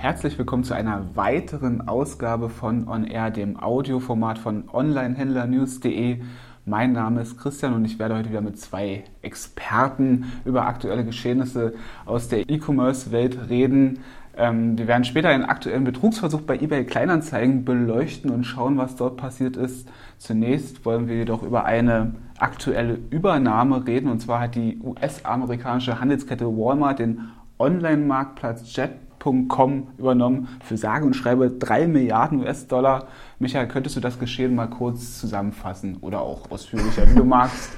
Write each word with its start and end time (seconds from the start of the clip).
Herzlich 0.00 0.38
willkommen 0.38 0.62
zu 0.62 0.74
einer 0.74 1.16
weiteren 1.16 1.88
Ausgabe 1.88 2.50
von 2.50 2.86
On 2.86 3.04
Air, 3.04 3.32
dem 3.32 3.58
Audioformat 3.58 4.38
von 4.38 4.68
Onlinehändlernews.de. 4.72 6.20
Mein 6.64 6.92
Name 6.92 7.22
ist 7.22 7.36
Christian 7.36 7.74
und 7.74 7.84
ich 7.84 7.98
werde 7.98 8.16
heute 8.16 8.30
wieder 8.30 8.40
mit 8.40 8.60
zwei 8.60 9.02
Experten 9.22 10.26
über 10.44 10.68
aktuelle 10.68 11.04
Geschehnisse 11.04 11.74
aus 12.06 12.28
der 12.28 12.48
E-Commerce-Welt 12.48 13.50
reden. 13.50 13.98
Ähm, 14.36 14.78
wir 14.78 14.86
werden 14.86 15.02
später 15.02 15.30
einen 15.30 15.44
aktuellen 15.44 15.82
Betrugsversuch 15.82 16.42
bei 16.42 16.54
eBay 16.54 16.84
Kleinanzeigen 16.84 17.64
beleuchten 17.64 18.30
und 18.30 18.44
schauen, 18.44 18.78
was 18.78 18.94
dort 18.94 19.16
passiert 19.16 19.56
ist. 19.56 19.90
Zunächst 20.16 20.84
wollen 20.86 21.08
wir 21.08 21.16
jedoch 21.16 21.42
über 21.42 21.64
eine 21.64 22.14
aktuelle 22.38 23.00
Übernahme 23.10 23.84
reden 23.84 24.08
und 24.08 24.20
zwar 24.20 24.42
hat 24.42 24.54
die 24.54 24.78
US-amerikanische 24.80 26.00
Handelskette 26.00 26.46
Walmart 26.46 27.00
den 27.00 27.30
Online-Marktplatz 27.58 28.70
Jet.com 29.18 29.88
übernommen 29.98 30.48
für 30.62 30.76
sage 30.76 31.04
und 31.04 31.14
schreibe 31.14 31.50
3 31.50 31.86
Milliarden 31.88 32.40
US-Dollar. 32.40 33.08
Michael, 33.38 33.68
könntest 33.68 33.96
du 33.96 34.00
das 34.00 34.18
Geschehen 34.18 34.54
mal 34.54 34.68
kurz 34.68 35.18
zusammenfassen 35.18 35.98
oder 36.00 36.20
auch 36.20 36.50
ausführlicher, 36.50 37.08
wie 37.10 37.14
du 37.14 37.24
magst? 37.24 37.70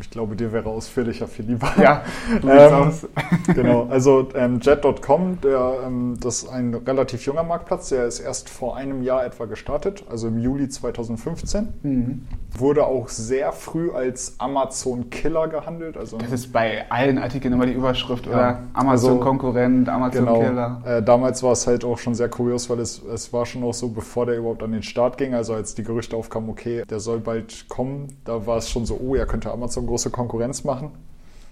Ich 0.00 0.10
glaube, 0.10 0.36
dir 0.36 0.52
wäre 0.52 0.68
ausführlicher 0.68 1.26
viel 1.26 1.46
lieber. 1.46 1.72
Ja, 1.80 2.02
ähm, 2.42 2.74
aus. 2.74 3.06
genau, 3.54 3.86
also 3.90 4.28
ähm, 4.34 4.60
Jet.com, 4.60 5.38
ähm, 5.44 6.16
das 6.20 6.42
ist 6.42 6.48
ein 6.48 6.74
relativ 6.74 7.24
junger 7.24 7.42
Marktplatz, 7.42 7.88
der 7.90 8.06
ist 8.06 8.20
erst 8.20 8.48
vor 8.48 8.76
einem 8.76 9.02
Jahr 9.02 9.24
etwa 9.24 9.46
gestartet, 9.46 10.04
also 10.10 10.28
im 10.28 10.38
Juli 10.38 10.68
2015. 10.68 11.68
Mhm. 11.82 12.26
Wurde 12.58 12.86
auch 12.86 13.08
sehr 13.08 13.52
früh 13.52 13.90
als 13.90 14.36
Amazon-Killer 14.38 15.48
gehandelt. 15.48 15.96
Also, 15.96 16.18
das 16.18 16.32
ist 16.32 16.52
bei 16.52 16.90
allen 16.90 17.18
Artikeln 17.18 17.52
immer 17.52 17.66
die 17.66 17.72
Überschrift, 17.72 18.26
ja, 18.26 18.32
oder? 18.32 18.62
Amazon-Konkurrent, 18.72 19.88
also, 19.88 19.98
Amazon-Killer. 20.04 20.80
Genau, 20.84 20.96
äh, 20.96 21.02
damals 21.02 21.42
war 21.42 21.52
es 21.52 21.66
halt 21.66 21.84
auch 21.84 21.98
schon 21.98 22.14
sehr 22.14 22.28
kurios, 22.28 22.70
weil 22.70 22.80
es, 22.80 23.02
es 23.02 23.32
war 23.32 23.46
schon 23.46 23.62
auch 23.64 23.74
so, 23.74 23.88
bevor 23.88 24.26
der 24.26 24.36
überhaupt 24.36 24.62
an 24.62 24.72
den 24.72 24.82
Start 24.82 25.18
ging, 25.18 25.34
also 25.34 25.54
als 25.54 25.74
die 25.74 25.82
Gerüchte 25.82 26.16
aufkamen, 26.16 26.48
okay, 26.48 26.84
der 26.88 27.00
soll 27.00 27.20
bald 27.20 27.68
kommen, 27.68 28.08
da 28.24 28.46
war 28.46 28.58
es 28.58 28.70
schon 28.70 28.86
so, 28.86 28.98
oh, 29.02 29.14
er 29.14 29.26
könnte 29.26 29.50
Amazon 29.50 29.85
große 29.86 30.10
Konkurrenz 30.10 30.64
machen. 30.64 30.90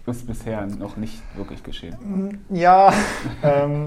Ist 0.06 0.26
bisher 0.26 0.66
noch 0.66 0.96
nicht 0.96 1.22
wirklich 1.36 1.62
geschehen. 1.62 1.96
Mm, 2.50 2.54
ja, 2.54 2.92
ähm, 3.42 3.86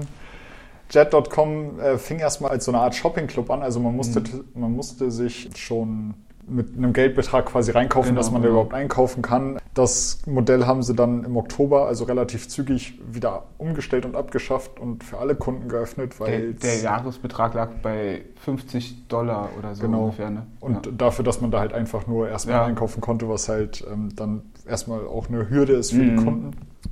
Jet.com 0.90 1.78
äh, 1.78 1.98
fing 1.98 2.18
erstmal 2.18 2.52
als 2.52 2.64
so 2.64 2.72
eine 2.72 2.80
Art 2.80 2.94
Shopping-Club 2.94 3.50
an. 3.50 3.62
Also 3.62 3.78
man 3.78 3.94
musste, 3.94 4.20
mhm. 4.20 4.44
man 4.54 4.72
musste 4.72 5.10
sich 5.10 5.50
schon 5.56 6.14
mit 6.48 6.76
einem 6.76 6.92
Geldbetrag 6.92 7.46
quasi 7.46 7.70
reinkaufen, 7.70 8.10
genau, 8.10 8.20
dass 8.20 8.30
man 8.30 8.42
genau. 8.42 8.54
da 8.54 8.60
überhaupt 8.60 8.74
einkaufen 8.74 9.22
kann. 9.22 9.58
Das 9.74 10.20
Modell 10.26 10.66
haben 10.66 10.82
sie 10.82 10.94
dann 10.94 11.24
im 11.24 11.36
Oktober, 11.36 11.86
also 11.86 12.04
relativ 12.04 12.48
zügig, 12.48 13.00
wieder 13.10 13.44
umgestellt 13.58 14.04
und 14.04 14.16
abgeschafft 14.16 14.80
und 14.80 15.04
für 15.04 15.18
alle 15.18 15.34
Kunden 15.34 15.68
geöffnet. 15.68 16.18
Weil 16.20 16.52
der, 16.54 16.72
der 16.72 16.80
Jahresbetrag 16.80 17.54
lag 17.54 17.70
bei 17.82 18.22
50 18.44 19.08
Dollar 19.08 19.50
oder 19.58 19.74
so 19.74 19.82
genau. 19.82 20.04
ungefähr. 20.04 20.30
Ne? 20.30 20.46
Und 20.60 20.86
ja. 20.86 20.92
dafür, 20.92 21.24
dass 21.24 21.40
man 21.40 21.50
da 21.50 21.60
halt 21.60 21.72
einfach 21.72 22.06
nur 22.06 22.28
erstmal 22.28 22.56
ja. 22.56 22.64
einkaufen 22.64 23.00
konnte, 23.00 23.28
was 23.28 23.48
halt 23.48 23.84
ähm, 23.90 24.10
dann 24.16 24.42
erstmal 24.66 25.06
auch 25.06 25.28
eine 25.28 25.50
Hürde 25.50 25.74
ist 25.74 25.92
für 25.92 26.02
mhm. 26.02 26.16
die 26.16 26.24
Kunden. 26.24 26.50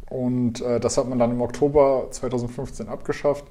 Und 0.09 0.61
äh, 0.61 0.81
das 0.81 0.99
hat 0.99 1.09
man 1.09 1.19
dann 1.19 1.33
im 1.33 1.41
Oktober 1.41 2.09
2015 2.11 2.89
abgeschafft. 2.89 3.45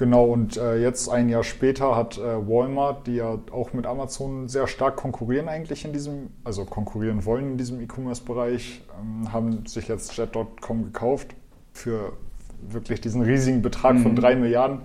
Genau, 0.00 0.24
und 0.24 0.56
äh, 0.56 0.80
jetzt 0.80 1.10
ein 1.10 1.28
Jahr 1.28 1.44
später 1.44 1.94
hat 1.94 2.16
äh, 2.16 2.22
Walmart, 2.22 3.06
die 3.06 3.16
ja 3.16 3.38
auch 3.52 3.74
mit 3.74 3.84
Amazon 3.84 4.48
sehr 4.48 4.66
stark 4.66 4.96
konkurrieren 4.96 5.46
eigentlich 5.46 5.84
in 5.84 5.92
diesem, 5.92 6.30
also 6.42 6.64
konkurrieren 6.64 7.26
wollen 7.26 7.50
in 7.50 7.58
diesem 7.58 7.82
E-Commerce-Bereich, 7.82 8.80
ähm, 8.98 9.30
haben 9.30 9.66
sich 9.66 9.88
jetzt 9.88 10.16
Jet.com 10.16 10.84
gekauft 10.84 11.34
für 11.74 12.14
wirklich 12.62 13.02
diesen 13.02 13.20
riesigen 13.20 13.60
Betrag 13.60 13.96
mhm. 13.96 14.02
von 14.04 14.16
drei 14.16 14.36
Milliarden, 14.36 14.80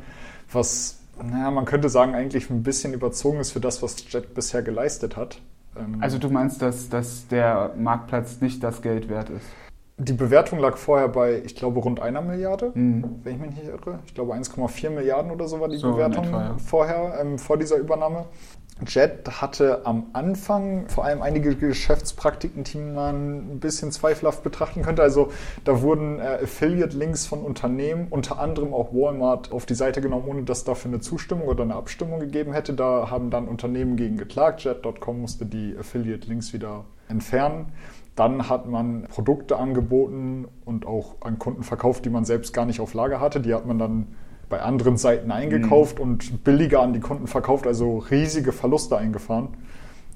was, 0.51 0.99
naja, 1.23 1.49
man 1.49 1.63
könnte 1.63 1.87
sagen, 1.87 2.13
eigentlich 2.13 2.49
ein 2.49 2.63
bisschen 2.63 2.93
überzogen 2.93 3.39
ist 3.39 3.53
für 3.53 3.61
das, 3.61 3.81
was 3.81 3.95
Jet 4.11 4.33
bisher 4.33 4.63
geleistet 4.63 5.15
hat. 5.15 5.39
Ähm, 5.77 5.95
also 6.01 6.17
du 6.17 6.29
meinst, 6.29 6.61
dass, 6.61 6.89
dass 6.89 7.25
der 7.29 7.73
Marktplatz 7.77 8.41
nicht 8.41 8.61
das 8.61 8.81
Geld 8.81 9.07
wert 9.07 9.29
ist? 9.29 9.45
Die 9.97 10.13
Bewertung 10.13 10.59
lag 10.59 10.75
vorher 10.75 11.07
bei, 11.07 11.41
ich 11.45 11.55
glaube, 11.55 11.79
rund 11.79 12.01
einer 12.01 12.21
Milliarde, 12.21 12.71
mhm. 12.73 13.21
wenn 13.23 13.35
ich 13.35 13.39
mich 13.39 13.49
nicht 13.51 13.67
irre. 13.67 13.99
Ich 14.05 14.13
glaube, 14.13 14.33
1,4 14.33 14.89
Milliarden 14.89 15.31
oder 15.31 15.47
so 15.47 15.61
war 15.61 15.69
die 15.69 15.77
so 15.77 15.93
Bewertung 15.93 16.25
etwa, 16.25 16.41
ja. 16.41 16.57
vorher, 16.57 17.17
ähm, 17.21 17.39
vor 17.39 17.57
dieser 17.57 17.77
Übernahme. 17.77 18.25
Jet 18.85 19.41
hatte 19.41 19.85
am 19.85 20.07
Anfang 20.11 20.89
vor 20.89 21.05
allem 21.05 21.21
einige 21.21 21.55
Geschäftspraktiken, 21.55 22.65
die 22.65 22.77
man 22.77 23.53
ein 23.53 23.59
bisschen 23.61 23.93
zweifelhaft 23.93 24.43
betrachten 24.43 24.81
könnte. 24.81 25.01
Also 25.01 25.31
da 25.63 25.81
wurden 25.81 26.19
äh, 26.19 26.39
Affiliate-Links 26.43 27.25
von 27.25 27.39
Unternehmen, 27.39 28.07
unter 28.09 28.37
anderem 28.37 28.73
auch 28.73 28.91
Walmart, 28.91 29.53
auf 29.53 29.65
die 29.65 29.75
Seite 29.75 30.01
genommen, 30.01 30.27
ohne 30.27 30.43
dass 30.43 30.65
dafür 30.65 30.91
eine 30.91 30.99
Zustimmung 30.99 31.47
oder 31.47 31.63
eine 31.63 31.75
Abstimmung 31.75 32.19
gegeben 32.19 32.51
hätte. 32.51 32.73
Da 32.73 33.09
haben 33.09 33.29
dann 33.29 33.47
Unternehmen 33.47 33.95
gegen 33.95 34.17
geklagt. 34.17 34.65
Jet.com 34.65 35.21
musste 35.21 35.45
die 35.45 35.73
Affiliate-Links 35.79 36.51
wieder 36.51 36.83
entfernen. 37.07 37.71
Dann 38.15 38.47
hat 38.47 38.67
man 38.67 39.03
Produkte 39.03 39.57
angeboten 39.57 40.47
und 40.63 40.85
auch 40.85 41.15
an 41.21 41.37
Kunden 41.37 41.63
verkauft, 41.63 42.05
die 42.05 42.09
man 42.09 42.23
selbst 42.23 42.53
gar 42.53 42.65
nicht 42.65 42.79
auf 42.79 42.93
Lager 42.93 43.19
hatte. 43.19 43.41
Die 43.41 43.53
hat 43.53 43.65
man 43.65 43.77
dann 43.77 44.07
bei 44.47 44.61
anderen 44.61 44.97
Seiten 44.97 45.31
eingekauft 45.31 45.97
mhm. 45.97 46.03
und 46.03 46.43
billiger 46.43 46.81
an 46.81 46.93
die 46.93 46.99
Kunden 46.99 47.27
verkauft, 47.27 47.67
also 47.67 47.97
riesige 47.97 48.51
Verluste 48.51 48.97
eingefahren. 48.97 49.49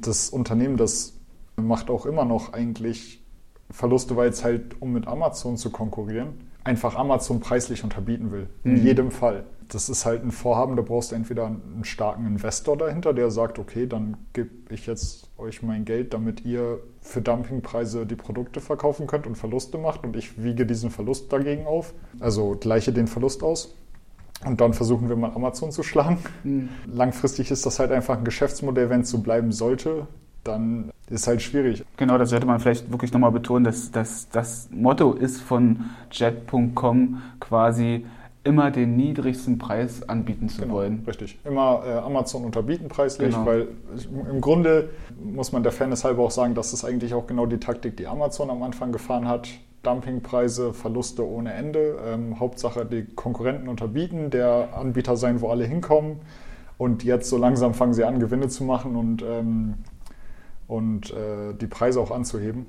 Das 0.02 0.30
Unternehmen, 0.30 0.78
das 0.78 1.20
macht 1.58 1.90
auch 1.90 2.06
immer 2.06 2.26
noch 2.26 2.54
eigentlich 2.54 3.24
Verluste, 3.72 4.16
weil 4.16 4.30
es 4.30 4.44
halt, 4.44 4.82
um 4.82 4.94
mit 4.94 5.08
Amazon 5.08 5.58
zu 5.58 5.72
konkurrieren, 5.72 6.49
einfach 6.70 6.96
Amazon 6.96 7.40
preislich 7.42 7.84
unterbieten 7.84 8.32
will. 8.32 8.48
In 8.64 8.74
mhm. 8.74 8.86
jedem 8.86 9.12
Fall 9.12 9.44
das 9.70 9.88
ist 9.88 10.06
halt 10.06 10.24
ein 10.24 10.32
Vorhaben, 10.32 10.76
da 10.76 10.82
brauchst 10.82 11.12
du 11.12 11.16
entweder 11.16 11.46
einen 11.46 11.84
starken 11.84 12.26
Investor 12.26 12.76
dahinter, 12.76 13.14
der 13.14 13.30
sagt, 13.30 13.60
okay, 13.60 13.86
dann 13.86 14.18
gebe 14.34 14.50
ich 14.72 14.88
jetzt 14.88 15.30
euch 15.38 15.62
mein 15.62 15.86
Geld, 15.86 16.14
damit 16.14 16.44
ihr 16.44 16.80
für 17.02 17.22
Dumpingpreise 17.22 18.06
die 18.06 18.16
Produkte 18.16 18.62
verkaufen 18.62 19.06
könnt 19.06 19.28
und 19.28 19.36
Verluste 19.36 19.78
macht 19.78 20.04
und 20.04 20.16
ich 20.16 20.44
wiege 20.44 20.66
diesen 20.66 20.90
Verlust 20.90 21.32
dagegen 21.32 21.68
auf, 21.68 21.94
also 22.20 22.58
gleiche 22.60 22.92
den 22.92 23.08
Verlust 23.08 23.44
aus. 23.44 23.76
Und 24.46 24.62
dann 24.62 24.74
versuchen 24.74 25.10
wir 25.10 25.18
mal 25.18 25.34
Amazon 25.34 25.72
zu 25.72 25.84
schlagen. 25.84 26.18
Mhm. 26.44 26.70
Langfristig 26.88 27.52
ist 27.52 27.66
das 27.66 27.78
halt 27.78 27.92
einfach 27.92 28.18
ein 28.18 28.24
Geschäftsmodell, 28.24 28.90
wenn 28.90 29.02
es 29.02 29.10
so 29.10 29.20
bleiben 29.20 29.52
sollte, 29.52 30.08
dann 30.44 30.92
ist 31.10 31.28
halt 31.28 31.42
schwierig. 31.42 31.84
Genau, 31.98 32.18
das 32.18 32.30
sollte 32.30 32.46
man 32.46 32.60
vielleicht 32.60 32.92
wirklich 32.92 33.12
nochmal 33.12 33.32
betonen, 33.32 33.64
dass, 33.64 33.92
dass 33.92 34.30
das 34.30 34.70
Motto 34.72 35.14
ist 35.14 35.42
von 35.42 35.86
Jet.com 36.12 37.22
quasi 37.40 38.06
immer 38.44 38.72
den 38.72 38.96
niedrigsten 38.96 39.58
Preis 39.58 40.08
anbieten 40.08 40.48
zu 40.50 40.62
genau, 40.62 40.76
wollen. 40.76 41.04
Richtig. 41.06 41.38
Immer 41.44 41.84
äh, 41.86 41.92
Amazon 41.98 42.46
unterbieten 42.46 42.88
preislich, 42.88 43.34
genau. 43.34 43.46
weil 43.46 43.68
im 44.32 44.40
Grunde 44.40 44.90
muss 45.22 45.52
man 45.52 45.64
der 45.64 45.72
Fairness 45.72 46.04
halber 46.04 46.24
auch 46.24 46.32
sagen, 46.32 46.56
dass 46.56 46.72
es 46.72 46.86
eigentlich 46.86 47.14
auch 47.14 47.28
genau 47.28 47.46
die 47.46 47.58
Taktik, 47.58 47.98
die 47.98 48.08
Amazon 48.08 48.50
am 48.50 48.64
Anfang 48.64 48.92
gefahren 48.92 49.28
hat. 49.28 49.50
Dumpingpreise, 49.84 50.74
Verluste 50.74 51.26
ohne 51.28 51.54
Ende. 51.54 51.98
Ähm, 52.06 52.40
Hauptsache 52.40 52.86
die 52.86 53.04
Konkurrenten 53.04 53.68
unterbieten, 53.68 54.30
der 54.30 54.70
Anbieter 54.76 55.16
sein, 55.16 55.42
wo 55.42 55.50
alle 55.50 55.66
hinkommen. 55.66 56.18
Und 56.78 57.04
jetzt 57.04 57.30
so 57.30 57.38
langsam 57.38 57.74
fangen 57.74 57.94
sie 57.94 58.06
an, 58.06 58.20
Gewinne 58.20 58.48
zu 58.48 58.64
machen 58.64 58.96
und, 58.96 59.22
ähm, 59.22 59.76
und 60.70 61.12
äh, 61.12 61.54
die 61.60 61.68
Preise 61.68 62.00
auch 62.00 62.12
anzuheben. 62.12 62.66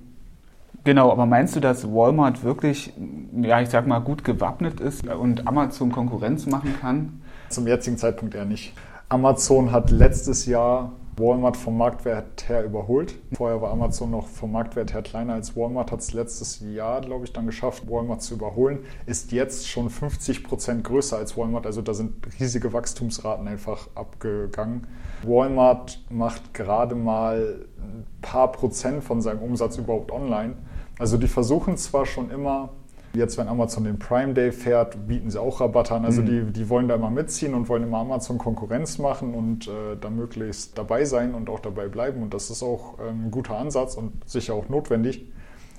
Genau, 0.82 1.12
aber 1.12 1.26
meinst 1.26 1.54
du, 1.54 1.60
dass 1.60 1.86
Walmart 1.86 2.42
wirklich, 2.42 2.92
ja, 3.40 3.60
ich 3.60 3.68
sag 3.68 3.86
mal, 3.86 3.98
gut 4.00 4.24
gewappnet 4.24 4.80
ist 4.80 5.06
und 5.06 5.46
Amazon 5.46 5.92
Konkurrenz 5.92 6.46
machen 6.46 6.74
kann? 6.80 7.20
Zum 7.50 7.66
jetzigen 7.66 7.98
Zeitpunkt 7.98 8.34
eher 8.34 8.46
nicht. 8.46 8.72
Amazon 9.10 9.70
hat 9.72 9.90
letztes 9.90 10.46
Jahr 10.46 10.92
Walmart 11.20 11.56
vom 11.56 11.76
Marktwert 11.76 12.48
her 12.48 12.64
überholt. 12.64 13.14
Vorher 13.32 13.60
war 13.60 13.70
Amazon 13.70 14.10
noch 14.10 14.26
vom 14.26 14.52
Marktwert 14.52 14.94
her 14.94 15.02
kleiner 15.02 15.34
als 15.34 15.54
Walmart, 15.56 15.92
hat 15.92 16.00
es 16.00 16.12
letztes 16.12 16.60
Jahr, 16.60 17.00
glaube 17.00 17.24
ich, 17.24 17.32
dann 17.32 17.46
geschafft, 17.46 17.88
Walmart 17.88 18.22
zu 18.22 18.34
überholen. 18.34 18.80
Ist 19.06 19.32
jetzt 19.32 19.68
schon 19.68 19.90
50 19.90 20.44
Prozent 20.44 20.84
größer 20.84 21.16
als 21.16 21.36
Walmart, 21.36 21.66
also 21.66 21.82
da 21.82 21.94
sind 21.94 22.14
riesige 22.40 22.72
Wachstumsraten 22.72 23.46
einfach 23.46 23.88
abgegangen. 23.94 24.86
Walmart 25.22 26.02
macht 26.08 26.54
gerade 26.54 26.94
mal 26.94 27.66
ein 27.78 28.06
paar 28.22 28.50
Prozent 28.52 29.04
von 29.04 29.20
seinem 29.20 29.40
Umsatz 29.40 29.76
überhaupt 29.76 30.10
online. 30.12 30.54
Also 30.98 31.16
die 31.16 31.28
versuchen 31.28 31.76
zwar 31.76 32.06
schon 32.06 32.30
immer, 32.30 32.70
jetzt 33.14 33.38
wenn 33.38 33.48
Amazon 33.48 33.84
den 33.84 33.98
Prime 33.98 34.34
Day 34.34 34.52
fährt, 34.52 35.06
bieten 35.08 35.30
sie 35.30 35.40
auch 35.40 35.60
Rabatte 35.60 35.94
an. 35.94 36.04
Also 36.04 36.22
mhm. 36.22 36.26
die, 36.26 36.52
die 36.52 36.68
wollen 36.68 36.88
da 36.88 36.94
immer 36.94 37.10
mitziehen 37.10 37.54
und 37.54 37.68
wollen 37.68 37.82
immer 37.82 37.98
Amazon 37.98 38.38
Konkurrenz 38.38 38.98
machen 38.98 39.34
und 39.34 39.68
äh, 39.68 39.96
da 40.00 40.10
möglichst 40.10 40.76
dabei 40.78 41.04
sein 41.04 41.34
und 41.34 41.48
auch 41.50 41.60
dabei 41.60 41.88
bleiben. 41.88 42.22
Und 42.22 42.34
das 42.34 42.50
ist 42.50 42.62
auch 42.62 42.98
ähm, 43.00 43.26
ein 43.26 43.30
guter 43.30 43.56
Ansatz 43.56 43.94
und 43.94 44.12
sicher 44.28 44.54
auch 44.54 44.68
notwendig. 44.68 45.26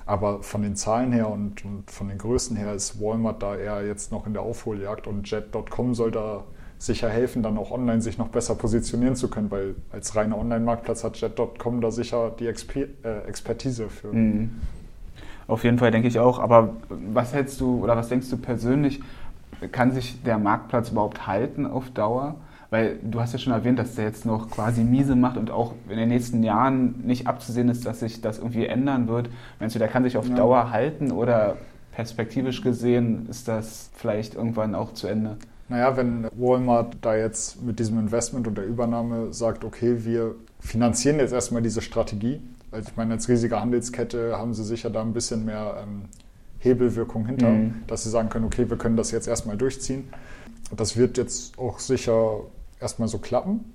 Aber 0.06 0.44
von 0.44 0.62
den 0.62 0.76
Zahlen 0.76 1.12
her 1.12 1.30
und, 1.30 1.64
und 1.64 1.90
von 1.90 2.10
den 2.10 2.18
Größen 2.18 2.58
her 2.58 2.74
ist 2.74 3.00
Walmart 3.02 3.42
da 3.42 3.56
eher 3.56 3.86
jetzt 3.86 4.12
noch 4.12 4.28
in 4.28 4.34
der 4.34 4.42
Aufholjagd 4.42 5.08
und 5.08 5.30
Jet.com 5.30 5.94
soll 5.94 6.12
da 6.12 6.44
sicher 6.80 7.10
helfen, 7.10 7.44
dann 7.44 7.60
auch 7.60 7.70
online 7.70 8.02
sich 8.02 8.18
noch 8.18 8.30
besser 8.30 8.56
positionieren 8.56 9.16
zu 9.16 9.30
können, 9.30 9.52
weil 9.52 9.76
als 9.92 10.16
reiner 10.16 10.38
Online-Marktplatz 10.40 11.04
hat 11.04 11.22
Jet.com 11.22 11.80
da 11.80 11.92
sicher 11.92 12.32
die 12.32 12.48
Exper 12.48 12.88
äh, 13.04 13.28
Expertise 13.28 13.88
für. 13.90 14.12
Mhm. 14.12 14.62
Auf 15.52 15.66
jeden 15.66 15.80
Fall 15.80 15.92
denke 15.92 16.08
ich 16.08 16.18
auch. 16.18 16.40
Aber 16.40 16.76
was 16.90 17.34
hältst 17.34 17.60
du 17.60 17.84
oder 17.84 17.98
was 17.98 18.08
denkst 18.08 18.30
du 18.30 18.38
persönlich? 18.38 19.02
kann 19.72 19.92
sich 19.92 20.24
der 20.24 20.40
Marktplatz 20.40 20.90
überhaupt 20.90 21.28
halten 21.28 21.66
auf 21.66 21.90
Dauer? 21.92 22.36
Weil 22.70 22.98
du 23.04 23.20
hast 23.20 23.34
ja 23.34 23.40
schon 23.40 23.52
erwähnt, 23.52 23.78
dass 23.78 23.96
der 23.96 24.06
jetzt 24.06 24.26
noch 24.26 24.50
quasi 24.50 24.84
miese 24.84 25.16
macht 25.16 25.36
und 25.36 25.52
auch 25.52 25.74
in 25.90 25.98
den 25.98 26.08
nächsten 26.08 26.42
Jahren 26.42 27.02
nicht 27.06 27.28
abzusehen 27.28 27.68
ist, 27.68 27.86
dass 27.86 28.00
sich 28.00 28.22
das 28.22 28.38
irgendwie 28.40 28.66
ändern 28.66 29.10
wird. 29.10 29.30
Meinst 29.60 29.76
du, 29.76 29.80
der 29.80 29.90
kann 29.90 30.04
sich 30.04 30.16
auf 30.16 30.28
ja. 30.30 30.36
Dauer 30.36 30.72
halten 30.72 31.12
oder 31.12 31.58
perspektivisch 31.92 32.62
gesehen 32.62 33.28
ist 33.30 33.50
das 33.50 33.92
vielleicht 33.94 34.36
irgendwann 34.36 34.74
auch 34.74 34.94
zu 34.94 35.08
Ende? 35.08 35.36
Naja, 35.68 35.98
wenn 35.98 36.28
Walmart 36.38 36.96
da 37.02 37.14
jetzt 37.14 37.62
mit 37.62 37.78
diesem 37.78 38.00
Investment 38.00 38.48
und 38.48 38.58
der 38.58 38.66
Übernahme 38.66 39.34
sagt, 39.34 39.66
okay, 39.66 40.06
wir 40.06 40.36
finanzieren 40.62 41.18
jetzt 41.20 41.34
erstmal 41.34 41.62
diese 41.62 41.82
Strategie, 41.82 42.40
weil 42.72 42.82
ich 42.82 42.96
meine, 42.96 43.14
als 43.14 43.28
riesige 43.30 43.60
Handelskette 43.60 44.38
haben 44.38 44.54
sie 44.54 44.64
sicher 44.64 44.90
da 44.90 45.02
ein 45.02 45.14
bisschen 45.14 45.46
mehr 45.46 45.84
ähm, 45.84 46.04
Hebelwirkung 46.60 47.26
hinter, 47.26 47.50
mhm. 47.50 47.84
dass 47.88 48.04
sie 48.04 48.10
sagen 48.10 48.30
können, 48.30 48.46
okay, 48.46 48.70
wir 48.70 48.78
können 48.78 48.98
das 48.98 49.12
jetzt 49.12 49.28
erstmal 49.28 49.58
durchziehen. 49.58 50.10
Das 50.76 50.96
wird 50.96 51.18
jetzt 51.18 51.60
auch 51.60 51.80
sicher 51.80 52.42
erstmal 52.80 53.08
so 53.08 53.20
klappen. 53.20 53.66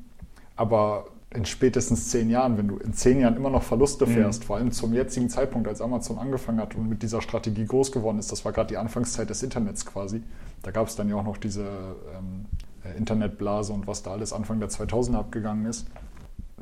Aber 0.57 1.07
in 1.35 1.45
spätestens 1.45 2.09
zehn 2.09 2.31
Jahren, 2.31 2.57
wenn 2.57 2.69
du 2.69 2.79
in 2.79 2.95
zehn 2.95 3.21
Jahren 3.21 3.37
immer 3.37 3.51
noch 3.51 3.63
Verluste 3.63 4.07
mhm. 4.07 4.11
fährst, 4.11 4.43
mhm. 4.43 4.47
vor 4.47 4.57
allem 4.57 4.73
zum 4.73 4.95
jetzigen 4.95 5.29
Zeitpunkt, 5.29 5.69
als 5.69 5.81
Amazon 5.81 6.19
angefangen 6.19 6.61
hat 6.61 6.75
und 6.75 6.89
mit 6.89 7.03
dieser 7.03 7.21
Strategie 7.21 7.67
groß 7.67 7.93
geworden 7.93 8.19
ist, 8.19 8.33
das 8.33 8.45
war 8.45 8.53
gerade 8.53 8.69
die 8.69 8.79
Anfangszeit 8.79 9.29
des 9.29 9.43
Internets 9.43 9.85
quasi. 9.85 10.23
Da 10.63 10.71
gab 10.71 10.87
es 10.89 10.97
dann 10.97 11.09
ja 11.09 11.17
auch 11.17 11.25
noch 11.25 11.37
diese 11.37 11.65
ähm, 11.65 12.47
äh, 12.85 12.97
Internetblase 12.97 13.73
und 13.73 13.87
was 13.87 14.03
da 14.03 14.13
alles 14.13 14.33
Anfang 14.33 14.61
der 14.61 14.71
2000er 14.71 15.17
abgegangen 15.17 15.67
ist. 15.67 15.87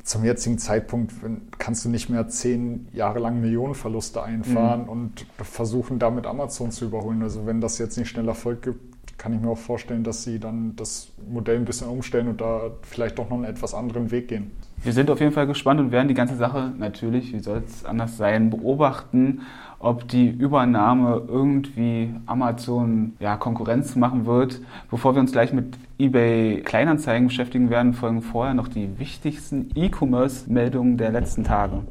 Zum 0.05 0.23
jetzigen 0.23 0.59
Zeitpunkt 0.59 1.13
kannst 1.57 1.83
du 1.83 1.89
nicht 1.89 2.09
mehr 2.09 2.27
zehn 2.27 2.87
Jahre 2.93 3.17
lang 3.17 3.41
Millionenverluste 3.41 4.21
einfahren 4.21 4.83
mhm. 4.83 4.89
und 4.89 5.25
versuchen, 5.41 5.97
damit 5.97 6.27
Amazon 6.27 6.69
zu 6.69 6.85
überholen. 6.85 7.23
Also 7.23 7.47
wenn 7.47 7.59
das 7.59 7.79
jetzt 7.79 7.97
nicht 7.97 8.09
schnell 8.09 8.27
Erfolg 8.27 8.61
gibt, 8.61 8.94
kann 9.17 9.33
ich 9.33 9.39
mir 9.39 9.49
auch 9.49 9.57
vorstellen, 9.57 10.03
dass 10.03 10.23
sie 10.23 10.39
dann 10.39 10.75
das 10.75 11.09
Modell 11.29 11.57
ein 11.57 11.65
bisschen 11.65 11.87
umstellen 11.87 12.27
und 12.27 12.41
da 12.41 12.71
vielleicht 12.81 13.17
doch 13.17 13.29
noch 13.29 13.37
einen 13.37 13.45
etwas 13.45 13.73
anderen 13.73 14.11
Weg 14.11 14.27
gehen. 14.27 14.51
Wir 14.83 14.93
sind 14.93 15.09
auf 15.09 15.19
jeden 15.19 15.31
Fall 15.31 15.47
gespannt 15.47 15.79
und 15.79 15.91
werden 15.91 16.07
die 16.07 16.13
ganze 16.13 16.35
Sache 16.35 16.73
natürlich, 16.77 17.33
wie 17.33 17.39
soll 17.39 17.63
es 17.65 17.85
anders 17.85 18.17
sein, 18.17 18.49
beobachten, 18.49 19.41
ob 19.79 20.07
die 20.07 20.29
Übernahme 20.29 21.23
irgendwie 21.27 22.13
Amazon 22.25 23.13
ja, 23.19 23.37
Konkurrenz 23.37 23.95
machen 23.95 24.25
wird. 24.25 24.61
Bevor 24.89 25.15
wir 25.15 25.21
uns 25.21 25.31
gleich 25.31 25.53
mit 25.53 25.77
eBay 25.97 26.61
Kleinanzeigen 26.61 27.27
beschäftigen 27.27 27.69
werden, 27.69 27.93
folgen 27.93 28.21
vorher 28.21 28.53
noch 28.53 28.67
die 28.67 28.99
wichtigsten 28.99 29.69
E-Commerce-Meldungen 29.75 30.97
der 30.97 31.11
letzten 31.11 31.43
Tage. 31.43 31.83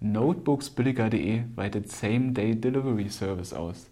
Notebooksbilliger.de 0.00 1.42
weitet 1.54 1.90
Same-Day-Delivery 1.90 3.08
Service 3.08 3.52
aus. 3.52 3.89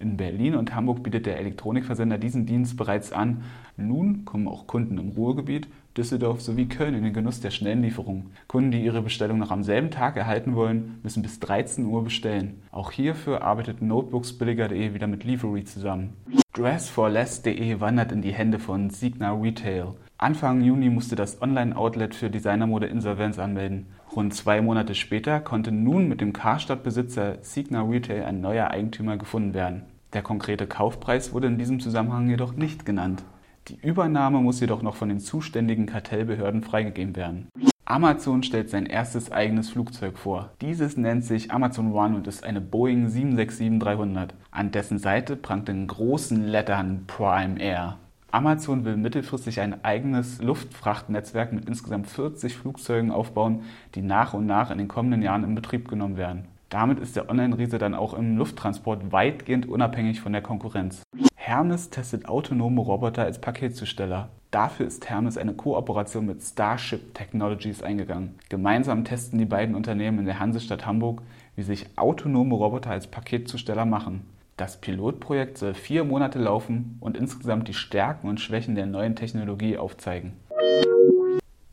In 0.00 0.16
Berlin 0.16 0.54
und 0.54 0.74
Hamburg 0.74 1.02
bietet 1.02 1.26
der 1.26 1.38
Elektronikversender 1.38 2.16
diesen 2.16 2.46
Dienst 2.46 2.78
bereits 2.78 3.12
an. 3.12 3.42
Nun 3.76 4.24
kommen 4.24 4.48
auch 4.48 4.66
Kunden 4.66 4.96
im 4.96 5.10
Ruhrgebiet, 5.10 5.68
Düsseldorf 5.94 6.40
sowie 6.40 6.66
Köln 6.66 6.94
in 6.94 7.04
den 7.04 7.12
Genuss 7.12 7.40
der 7.40 7.50
schnellen 7.50 7.82
Lieferung. 7.82 8.30
Kunden, 8.46 8.70
die 8.70 8.82
ihre 8.82 9.02
Bestellung 9.02 9.38
noch 9.38 9.50
am 9.50 9.62
selben 9.62 9.90
Tag 9.90 10.16
erhalten 10.16 10.54
wollen, 10.54 11.00
müssen 11.02 11.22
bis 11.22 11.38
13 11.40 11.84
Uhr 11.84 12.02
bestellen. 12.02 12.62
Auch 12.72 12.92
hierfür 12.92 13.42
arbeitet 13.42 13.82
Notebooksbilliger.de 13.82 14.94
wieder 14.94 15.06
mit 15.06 15.24
Livery 15.24 15.64
zusammen. 15.64 16.14
Dressforless.de 16.54 17.80
wandert 17.80 18.10
in 18.10 18.22
die 18.22 18.32
Hände 18.32 18.58
von 18.58 18.88
Signa 18.88 19.32
Retail. 19.32 19.94
Anfang 20.16 20.62
Juni 20.62 20.88
musste 20.88 21.14
das 21.14 21.42
Online-Outlet 21.42 22.14
für 22.14 22.30
Designermode 22.30 22.86
Insolvenz 22.86 23.38
anmelden. 23.38 23.86
Rund 24.14 24.34
zwei 24.34 24.60
Monate 24.60 24.94
später 24.94 25.40
konnte 25.40 25.72
nun 25.72 26.08
mit 26.08 26.20
dem 26.20 26.32
Karstadt-Besitzer 26.32 27.38
Signa 27.42 27.82
Retail 27.82 28.24
ein 28.24 28.40
neuer 28.40 28.68
Eigentümer 28.68 29.16
gefunden 29.16 29.54
werden. 29.54 29.82
Der 30.12 30.22
konkrete 30.22 30.66
Kaufpreis 30.66 31.32
wurde 31.32 31.46
in 31.46 31.58
diesem 31.58 31.78
Zusammenhang 31.78 32.28
jedoch 32.28 32.52
nicht 32.52 32.84
genannt. 32.84 33.22
Die 33.68 33.78
Übernahme 33.80 34.40
muss 34.40 34.60
jedoch 34.60 34.82
noch 34.82 34.96
von 34.96 35.08
den 35.08 35.20
zuständigen 35.20 35.86
Kartellbehörden 35.86 36.62
freigegeben 36.62 37.14
werden. 37.14 37.48
Amazon 37.84 38.42
stellt 38.42 38.70
sein 38.70 38.86
erstes 38.86 39.32
eigenes 39.32 39.70
Flugzeug 39.70 40.18
vor. 40.18 40.50
Dieses 40.60 40.96
nennt 40.96 41.24
sich 41.24 41.52
Amazon 41.52 41.92
One 41.92 42.16
und 42.16 42.26
ist 42.26 42.44
eine 42.44 42.60
Boeing 42.60 43.08
767-300. 43.08 44.30
An 44.50 44.70
dessen 44.70 44.98
Seite 44.98 45.36
prangt 45.36 45.68
in 45.68 45.86
großen 45.86 46.46
Lettern 46.46 47.04
Prime 47.06 47.60
Air. 47.60 47.96
Amazon 48.32 48.84
will 48.84 48.96
mittelfristig 48.96 49.60
ein 49.60 49.84
eigenes 49.84 50.40
Luftfrachtnetzwerk 50.40 51.52
mit 51.52 51.68
insgesamt 51.68 52.06
40 52.06 52.56
Flugzeugen 52.56 53.10
aufbauen, 53.10 53.62
die 53.96 54.02
nach 54.02 54.34
und 54.34 54.46
nach 54.46 54.70
in 54.70 54.78
den 54.78 54.86
kommenden 54.86 55.22
Jahren 55.22 55.42
in 55.42 55.56
Betrieb 55.56 55.88
genommen 55.88 56.16
werden. 56.16 56.44
Damit 56.70 57.00
ist 57.00 57.16
der 57.16 57.28
Online-Riese 57.28 57.78
dann 57.78 57.96
auch 57.96 58.14
im 58.14 58.36
Lufttransport 58.36 59.10
weitgehend 59.10 59.68
unabhängig 59.68 60.20
von 60.20 60.32
der 60.32 60.40
Konkurrenz. 60.40 61.02
Hermes 61.34 61.90
testet 61.90 62.26
autonome 62.26 62.80
Roboter 62.80 63.24
als 63.24 63.40
Paketzusteller. 63.40 64.28
Dafür 64.52 64.86
ist 64.86 65.10
Hermes 65.10 65.36
eine 65.36 65.52
Kooperation 65.52 66.26
mit 66.26 66.42
Starship 66.42 67.12
Technologies 67.12 67.82
eingegangen. 67.82 68.36
Gemeinsam 68.48 69.04
testen 69.04 69.40
die 69.40 69.46
beiden 69.46 69.74
Unternehmen 69.74 70.20
in 70.20 70.26
der 70.26 70.38
Hansestadt 70.38 70.86
Hamburg, 70.86 71.22
wie 71.56 71.62
sich 71.62 71.86
autonome 71.96 72.54
Roboter 72.54 72.90
als 72.90 73.08
Paketzusteller 73.08 73.84
machen. 73.84 74.24
Das 74.56 74.80
Pilotprojekt 74.80 75.58
soll 75.58 75.74
vier 75.74 76.04
Monate 76.04 76.38
laufen 76.38 76.98
und 77.00 77.16
insgesamt 77.16 77.66
die 77.66 77.74
Stärken 77.74 78.28
und 78.28 78.40
Schwächen 78.40 78.76
der 78.76 78.86
neuen 78.86 79.16
Technologie 79.16 79.76
aufzeigen. 79.76 80.34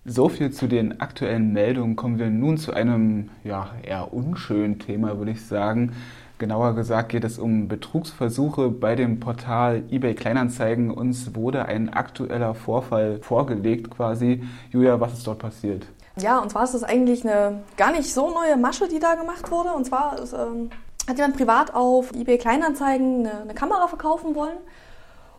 So 0.10 0.30
viel 0.30 0.52
zu 0.52 0.68
den 0.68 1.02
aktuellen 1.02 1.52
Meldungen. 1.52 1.98
Kommen 1.98 2.18
wir 2.18 2.30
nun 2.30 2.58
zu 2.58 2.72
einem 2.72 3.30
ja, 3.44 3.72
eher 3.84 4.14
unschönen 4.14 4.80
Thema, 4.80 5.18
würde 5.18 5.32
ich 5.32 5.46
sagen. 5.46 5.92
Genauer 6.38 6.76
gesagt 6.76 7.10
geht 7.10 7.26
es 7.26 7.38
um 7.38 7.68
Betrugsversuche 7.68 8.70
bei 8.70 8.96
dem 8.96 9.20
Portal 9.20 9.84
eBay 9.92 10.16
Kleinanzeigen. 10.16 10.92
Uns 10.92 11.36
wurde 11.36 11.66
ein 11.66 11.90
aktueller 11.92 12.56
Vorfall 12.56 13.20
vorgelegt 13.22 13.92
quasi. 13.92 14.46
Julia, 14.72 14.98
was 15.02 15.12
ist 15.12 15.28
dort 15.28 15.40
passiert? 15.40 15.86
Ja, 16.18 16.40
und 16.40 16.52
zwar 16.52 16.64
ist 16.64 16.74
es 16.74 16.86
eigentlich 16.86 17.28
eine 17.28 17.64
gar 17.76 17.92
nicht 17.92 18.14
so 18.14 18.30
neue 18.30 18.56
Masche, 18.56 18.88
die 18.88 19.00
da 19.00 19.16
gemacht 19.16 19.52
wurde. 19.52 19.74
Und 19.74 19.84
zwar 19.84 20.20
ist, 20.22 20.32
ähm, 20.32 20.70
hat 21.06 21.18
jemand 21.18 21.36
privat 21.36 21.76
auf 21.76 22.14
eBay 22.14 22.38
Kleinanzeigen 22.38 23.28
eine, 23.28 23.42
eine 23.42 23.54
Kamera 23.54 23.90
verkaufen 23.90 24.36
wollen. 24.36 24.58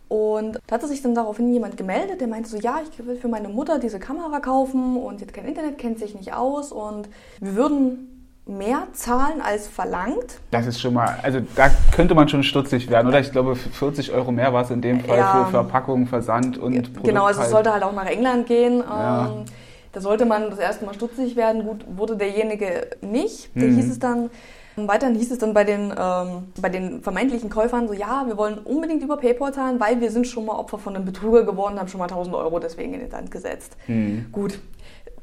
Und 0.09 0.59
da 0.67 0.75
hatte 0.75 0.89
sich 0.89 1.03
dann 1.03 1.15
daraufhin 1.15 1.53
jemand 1.53 1.77
gemeldet, 1.77 2.21
der 2.21 2.29
meinte 2.29 2.49
so, 2.49 2.57
ja, 2.57 2.81
ich 2.83 3.07
will 3.07 3.17
für 3.17 3.29
meine 3.29 3.49
Mutter 3.49 3.79
diese 3.79 3.99
Kamera 3.99 4.41
kaufen 4.41 4.97
und 4.97 5.21
jetzt 5.21 5.35
kein 5.35 5.45
Internet, 5.45 5.79
kennt 5.79 5.99
sich 5.99 6.15
nicht 6.15 6.33
aus 6.33 6.73
und 6.73 7.09
wir 7.41 7.55
würden 7.55 8.19
mehr 8.47 8.85
zahlen 8.95 9.43
als 9.43 9.69
verlangt. 9.69 10.41
Das 10.51 10.67
ist 10.67 10.81
schon 10.81 10.95
mal, 10.95 11.19
also 11.23 11.41
da 11.55 11.71
könnte 11.93 12.15
man 12.15 12.29
schon 12.29 12.43
stutzig 12.43 12.89
werden, 12.89 13.07
oder? 13.07 13.21
Ich 13.21 13.31
glaube, 13.31 13.55
40 13.55 14.13
Euro 14.13 14.33
mehr 14.33 14.55
war 14.55 14.63
es 14.63 14.71
in 14.71 14.81
dem 14.81 15.01
Fall 15.01 15.19
ja, 15.19 15.45
für 15.45 15.51
Verpackung, 15.51 16.07
Versand 16.07 16.57
und 16.57 16.83
Produkt. 16.83 17.05
Genau, 17.05 17.27
also 17.27 17.43
es 17.43 17.51
sollte 17.51 17.71
halt 17.71 17.83
auch 17.83 17.93
nach 17.93 18.07
England 18.07 18.47
gehen. 18.47 18.79
Ja. 18.81 19.27
Ähm, 19.27 19.45
da 19.93 20.01
sollte 20.01 20.25
man 20.25 20.49
das 20.49 20.59
erste 20.59 20.87
Mal 20.87 20.95
stutzig 20.95 21.37
werden. 21.37 21.65
Gut, 21.65 21.85
wurde 21.95 22.17
derjenige 22.17 22.89
nicht. 23.03 23.51
Da 23.55 23.67
mhm. 23.67 23.75
hieß 23.77 23.91
es 23.91 23.99
dann, 23.99 24.31
Weiterhin 24.87 25.17
hieß 25.17 25.33
es 25.33 25.39
dann 25.39 25.55
bei 25.55 25.65
den, 25.65 25.93
ähm, 25.99 26.53
bei 26.61 26.69
den 26.69 27.03
vermeintlichen 27.03 27.51
Käufern 27.51 27.89
so, 27.89 27.95
ja, 27.95 28.25
wir 28.27 28.37
wollen 28.37 28.59
unbedingt 28.59 29.03
über 29.03 29.17
PayPal 29.17 29.53
zahlen, 29.53 29.81
weil 29.81 30.01
wir 30.01 30.11
sind 30.11 30.27
schon 30.27 30.45
mal 30.45 30.57
Opfer 30.57 30.79
von 30.79 30.95
einem 30.95 31.05
Betrüger 31.05 31.45
geworden, 31.45 31.79
haben 31.79 31.89
schon 31.89 31.99
mal 31.99 32.05
1000 32.05 32.37
Euro 32.37 32.59
deswegen 32.59 32.95
in 32.95 33.01
den 33.01 33.11
Sand 33.11 33.31
gesetzt. 33.31 33.77
Mhm. 33.87 34.27
Gut, 34.31 34.61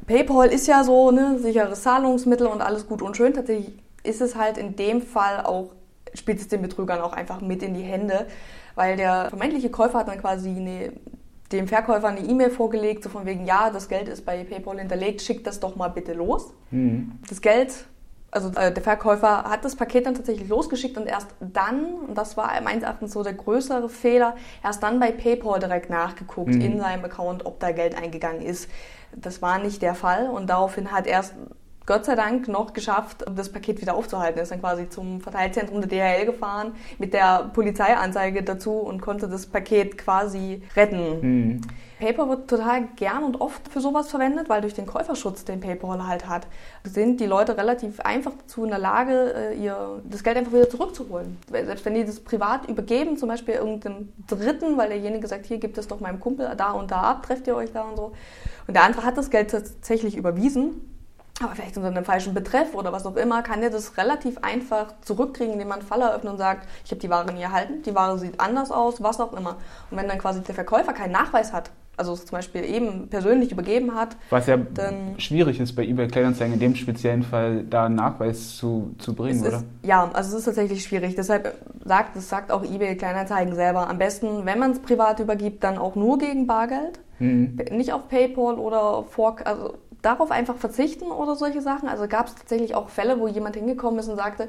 PayPal 0.07 0.49
ist 0.49 0.67
ja 0.67 0.83
so, 0.83 1.11
ne, 1.11 1.39
sicheres 1.39 1.83
Zahlungsmittel 1.83 2.47
und 2.47 2.61
alles 2.61 2.87
gut 2.87 3.01
und 3.01 3.15
schön. 3.15 3.33
Tatsächlich 3.33 3.73
ist 4.03 4.21
es 4.21 4.35
halt 4.35 4.57
in 4.57 4.75
dem 4.75 5.01
Fall 5.01 5.45
auch, 5.45 5.71
spielt 6.13 6.39
es 6.39 6.47
den 6.47 6.61
Betrügern 6.61 7.01
auch 7.01 7.13
einfach 7.13 7.41
mit 7.41 7.63
in 7.63 7.73
die 7.73 7.81
Hände, 7.81 8.27
weil 8.75 8.97
der 8.97 9.29
vermeintliche 9.29 9.69
Käufer 9.69 9.99
hat 9.99 10.07
dann 10.07 10.19
quasi 10.19 10.49
eine, 10.49 10.93
dem 11.51 11.67
Verkäufer 11.67 12.07
eine 12.07 12.19
E-Mail 12.19 12.49
vorgelegt, 12.49 13.03
so 13.03 13.09
von 13.09 13.25
wegen, 13.25 13.45
ja, 13.45 13.69
das 13.71 13.89
Geld 13.89 14.07
ist 14.07 14.25
bei 14.25 14.43
PayPal 14.43 14.79
hinterlegt, 14.79 15.21
schickt 15.21 15.47
das 15.47 15.59
doch 15.59 15.75
mal 15.75 15.89
bitte 15.89 16.13
los. 16.13 16.53
Mhm. 16.71 17.13
Das 17.27 17.41
Geld 17.41 17.73
also 18.35 18.49
äh, 18.59 18.71
der 18.71 18.83
Verkäufer 18.83 19.45
hat 19.45 19.63
das 19.63 19.75
Paket 19.75 20.05
dann 20.05 20.15
tatsächlich 20.15 20.49
losgeschickt 20.49 20.97
und 20.97 21.07
erst 21.07 21.27
dann, 21.39 21.85
und 22.07 22.17
das 22.17 22.35
war 22.35 22.51
meines 22.61 22.83
Erachtens 22.83 23.13
so 23.13 23.23
der 23.23 23.33
größere 23.33 23.87
Fehler, 23.89 24.35
erst 24.63 24.83
dann 24.83 24.99
bei 24.99 25.11
PayPal 25.11 25.59
direkt 25.59 25.89
nachgeguckt 25.89 26.53
mhm. 26.53 26.61
in 26.61 26.79
seinem 26.79 27.05
Account, 27.05 27.45
ob 27.45 27.59
da 27.59 27.71
Geld 27.71 27.97
eingegangen 27.97 28.41
ist. 28.41 28.69
Das 29.15 29.41
war 29.41 29.59
nicht 29.59 29.81
der 29.81 29.95
Fall 29.95 30.29
und 30.29 30.49
daraufhin 30.49 30.91
hat 30.91 31.07
erst 31.07 31.33
Gott 31.85 32.05
sei 32.05 32.15
Dank 32.15 32.47
noch 32.47 32.73
geschafft, 32.73 33.23
das 33.35 33.51
Paket 33.51 33.79
wieder 33.79 33.95
aufzuhalten. 33.95 34.39
Er 34.39 34.43
ist 34.43 34.51
dann 34.51 34.59
quasi 34.59 34.89
zum 34.89 35.21
Verteilzentrum 35.21 35.81
der 35.81 35.89
DHL 35.89 36.25
gefahren 36.25 36.73
mit 36.97 37.13
der 37.13 37.51
Polizeianzeige 37.53 38.41
dazu 38.41 38.71
und 38.71 39.01
konnte 39.01 39.27
das 39.27 39.45
Paket 39.45 39.97
quasi 39.97 40.63
retten. 40.75 41.19
Mhm. 41.21 41.61
PayPal 41.99 42.27
wird 42.27 42.49
total 42.49 42.87
gern 42.97 43.23
und 43.23 43.39
oft 43.39 43.69
für 43.69 43.79
sowas 43.79 44.09
verwendet, 44.09 44.49
weil 44.49 44.61
durch 44.61 44.73
den 44.73 44.85
Käuferschutz, 44.85 45.45
den 45.45 45.61
PayPal 45.61 46.05
halt 46.05 46.27
hat, 46.27 46.45
sind 46.83 47.21
die 47.21 47.25
Leute 47.25 47.57
relativ 47.57 48.01
einfach 48.01 48.33
dazu 48.37 48.65
in 48.65 48.71
der 48.71 48.79
Lage, 48.79 49.33
äh, 49.33 49.57
ihr 49.57 50.01
das 50.03 50.23
Geld 50.23 50.35
einfach 50.35 50.51
wieder 50.51 50.69
zurückzuholen. 50.69 51.37
Selbst 51.49 51.85
wenn 51.85 51.93
die 51.93 52.03
das 52.03 52.19
privat 52.19 52.67
übergeben, 52.67 53.15
zum 53.15 53.29
Beispiel 53.29 53.55
irgendeinem 53.55 54.11
Dritten, 54.27 54.77
weil 54.77 54.89
derjenige 54.89 55.27
sagt, 55.27 55.45
hier 55.45 55.57
gibt 55.57 55.77
es 55.77 55.87
doch 55.87 56.01
meinem 56.01 56.19
Kumpel 56.19 56.51
da 56.57 56.71
und 56.71 56.91
da 56.91 57.01
ab, 57.01 57.23
trefft 57.23 57.47
ihr 57.47 57.55
euch 57.55 57.71
da 57.71 57.83
und 57.83 57.95
so. 57.95 58.11
Und 58.67 58.73
der 58.73 58.83
andere 58.83 59.05
hat 59.05 59.17
das 59.17 59.29
Geld 59.29 59.51
tatsächlich 59.51 60.17
überwiesen 60.17 60.94
aber 61.41 61.53
vielleicht 61.53 61.75
unter 61.75 61.89
einem 61.89 62.05
falschen 62.05 62.33
Betreff 62.33 62.73
oder 62.73 62.93
was 62.93 63.05
auch 63.05 63.17
immer, 63.17 63.41
kann 63.41 63.59
der 63.59 63.69
das 63.69 63.97
relativ 63.97 64.37
einfach 64.41 64.93
zurückkriegen, 65.01 65.53
indem 65.53 65.67
man 65.67 65.79
einen 65.79 65.87
Fall 65.87 66.01
eröffnet 66.01 66.31
und 66.33 66.37
sagt, 66.37 66.67
ich 66.85 66.91
habe 66.91 67.01
die 67.01 67.09
Ware 67.09 67.33
nie 67.33 67.41
erhalten, 67.41 67.81
die 67.83 67.93
Ware 67.93 68.17
sieht 68.17 68.39
anders 68.39 68.71
aus, 68.71 69.03
was 69.03 69.19
auch 69.19 69.33
immer. 69.33 69.57
Und 69.91 69.97
wenn 69.97 70.07
dann 70.07 70.17
quasi 70.17 70.41
der 70.41 70.55
Verkäufer 70.55 70.93
keinen 70.93 71.11
Nachweis 71.11 71.51
hat, 71.51 71.71
also 71.97 72.13
es 72.13 72.25
zum 72.25 72.37
Beispiel 72.37 72.63
eben 72.63 73.07
persönlich 73.07 73.51
übergeben 73.51 73.95
hat. 73.95 74.17
Was 74.29 74.47
ja 74.47 74.57
dann, 74.57 75.19
schwierig 75.19 75.59
ist 75.59 75.73
bei 75.75 75.83
eBay 75.83 76.07
Kleinanzeigen 76.07 76.53
in 76.53 76.59
dem 76.59 76.75
speziellen 76.75 77.23
Fall 77.23 77.63
da 77.63 77.85
einen 77.85 77.95
Nachweis 77.95 78.57
zu, 78.57 78.93
zu 78.97 79.13
bringen, 79.13 79.41
oder? 79.41 79.57
Ist, 79.57 79.65
ja, 79.83 80.09
also 80.13 80.31
es 80.31 80.39
ist 80.39 80.45
tatsächlich 80.45 80.83
schwierig. 80.83 81.15
Deshalb 81.15 81.55
sagt, 81.83 82.15
das 82.15 82.29
sagt 82.29 82.51
auch 82.51 82.63
eBay 82.63 82.95
Kleinanzeigen 82.95 83.55
selber. 83.55 83.89
Am 83.89 83.97
besten, 83.97 84.45
wenn 84.45 84.59
man 84.59 84.71
es 84.71 84.79
privat 84.79 85.19
übergibt, 85.19 85.63
dann 85.63 85.77
auch 85.77 85.95
nur 85.95 86.17
gegen 86.17 86.47
Bargeld. 86.47 86.99
Mhm. 87.19 87.57
Nicht 87.71 87.93
auf 87.93 88.09
PayPal 88.09 88.55
oder 88.55 89.03
Fork, 89.09 89.45
also 89.47 89.75
darauf 90.05 90.31
einfach 90.31 90.55
verzichten 90.55 91.05
oder 91.05 91.35
solche 91.35 91.61
Sachen. 91.61 91.89
Also 91.89 92.07
gab 92.07 92.27
es 92.27 92.35
tatsächlich 92.35 92.75
auch 92.75 92.89
Fälle, 92.89 93.19
wo 93.19 93.27
jemand 93.27 93.55
hingekommen 93.55 93.99
ist 93.99 94.07
und 94.07 94.15
sagte, 94.15 94.47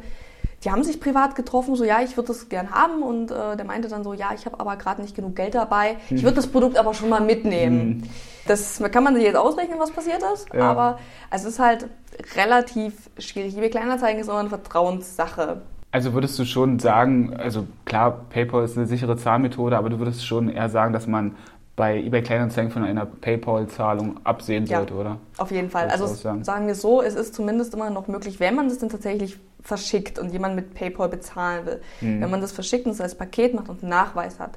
die 0.64 0.70
haben 0.70 0.82
sich 0.82 1.00
privat 1.00 1.34
getroffen, 1.34 1.76
so 1.76 1.84
ja, 1.84 2.00
ich 2.02 2.16
würde 2.16 2.28
das 2.28 2.48
gern 2.48 2.70
haben 2.70 3.02
und 3.02 3.30
äh, 3.30 3.56
der 3.56 3.64
meinte 3.64 3.88
dann 3.88 4.02
so, 4.02 4.14
ja, 4.14 4.30
ich 4.34 4.46
habe 4.46 4.58
aber 4.58 4.76
gerade 4.76 5.02
nicht 5.02 5.14
genug 5.14 5.36
Geld 5.36 5.54
dabei, 5.54 5.96
ich 6.10 6.22
würde 6.22 6.36
das 6.36 6.46
Produkt 6.46 6.78
aber 6.78 6.94
schon 6.94 7.08
mal 7.08 7.20
mitnehmen. 7.20 7.88
Mhm. 7.88 8.02
Das 8.46 8.82
kann 8.90 9.04
man 9.04 9.14
sich 9.14 9.24
jetzt 9.24 9.36
ausrechnen, 9.36 9.78
was 9.78 9.90
passiert 9.90 10.22
ist, 10.32 10.52
ja. 10.54 10.62
aber 10.62 10.98
es 11.30 11.44
ist 11.44 11.58
halt 11.58 11.88
relativ 12.36 13.10
schwierig. 13.18 13.56
eBay 13.56 13.70
Kleinanzeigen 13.70 14.20
ist 14.20 14.28
immer 14.28 14.38
eine 14.38 14.48
Vertrauenssache. 14.48 15.62
Also 15.92 16.12
würdest 16.14 16.38
du 16.38 16.44
schon 16.44 16.78
sagen, 16.78 17.34
also 17.36 17.66
klar, 17.84 18.26
PayPal 18.30 18.64
ist 18.64 18.76
eine 18.76 18.86
sichere 18.86 19.16
Zahlmethode, 19.16 19.76
aber 19.76 19.88
du 19.88 19.98
würdest 19.98 20.26
schon 20.26 20.48
eher 20.48 20.68
sagen, 20.68 20.92
dass 20.92 21.06
man 21.06 21.36
bei 21.76 21.98
eBay 21.98 22.22
Kleinanzeigen 22.22 22.70
von 22.70 22.82
einer 22.82 23.04
PayPal-Zahlung 23.04 24.18
absehen 24.24 24.64
ja, 24.64 24.78
sollte, 24.78 24.94
oder? 24.94 25.18
Auf 25.36 25.50
jeden 25.50 25.68
Fall. 25.68 25.90
Also 25.90 26.06
sagen. 26.06 26.42
sagen 26.42 26.66
wir 26.66 26.74
so, 26.74 27.02
es 27.02 27.14
ist 27.14 27.34
zumindest 27.34 27.74
immer 27.74 27.90
noch 27.90 28.08
möglich, 28.08 28.40
wenn 28.40 28.54
man 28.54 28.68
das 28.68 28.78
dann 28.78 28.88
tatsächlich 28.88 29.38
verschickt 29.60 30.18
und 30.18 30.32
jemand 30.32 30.56
mit 30.56 30.74
PayPal 30.74 31.10
bezahlen 31.10 31.66
will. 31.66 31.82
Mhm. 32.00 32.22
Wenn 32.22 32.30
man 32.30 32.40
das 32.40 32.52
verschickt 32.52 32.86
und 32.86 32.92
es 32.92 33.00
als 33.00 33.14
Paket 33.14 33.52
macht 33.52 33.68
und 33.68 33.82
einen 33.82 33.90
Nachweis 33.90 34.40
hat, 34.40 34.52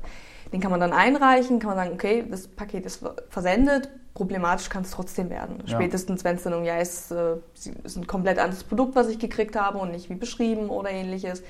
den 0.54 0.62
kann 0.62 0.72
man 0.72 0.80
dann 0.80 0.94
einreichen, 0.94 1.60
kann 1.60 1.76
man 1.76 1.78
sagen, 1.78 1.92
okay, 1.94 2.24
das 2.28 2.48
Paket 2.48 2.86
ist 2.86 3.04
versendet, 3.30 3.90
problematisch 4.14 4.70
kann 4.70 4.84
es 4.84 4.92
trotzdem 4.92 5.30
werden. 5.30 5.58
Ja. 5.66 5.76
Spätestens, 5.76 6.24
wenn 6.24 6.38
es 6.38 6.44
dann 6.44 6.54
irgendwie 6.54 6.72
heißt, 6.72 7.12
äh, 7.12 7.36
es 7.54 7.68
ist 7.84 7.98
ein 7.98 8.08
komplett 8.08 8.40
anderes 8.40 8.64
Produkt, 8.64 8.96
was 8.96 9.10
ich 9.10 9.20
gekriegt 9.20 9.60
habe 9.60 9.78
und 9.78 9.92
nicht 9.92 10.10
wie 10.10 10.16
beschrieben 10.16 10.70
oder 10.70 10.90
ähnliches. 10.90 11.44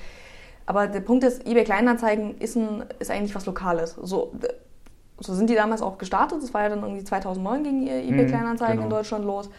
Aber 0.66 0.86
der 0.86 1.00
Punkt 1.00 1.24
ist, 1.24 1.46
eBay 1.46 1.64
Kleinanzeigen 1.64 2.38
ist, 2.38 2.56
ein, 2.56 2.84
ist 2.98 3.10
eigentlich 3.10 3.34
was 3.34 3.46
Lokales. 3.46 3.96
So, 4.02 4.32
so 5.20 5.34
sind 5.34 5.50
die 5.50 5.54
damals 5.54 5.82
auch 5.82 5.98
gestartet. 5.98 6.42
Das 6.42 6.52
war 6.54 6.62
ja 6.62 6.70
dann 6.70 6.82
irgendwie 6.82 7.04
2009 7.04 7.64
ging 7.64 7.86
eBay 7.86 8.24
mhm, 8.24 8.26
Kleinanzeigen 8.28 8.76
genau. 8.76 8.84
in 8.84 8.90
Deutschland 8.90 9.24
los. 9.24 9.50